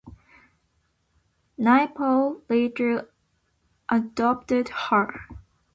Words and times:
Naipaul 1.59 2.41
later 2.49 3.07
adopted 3.89 4.69
her. 4.69 5.27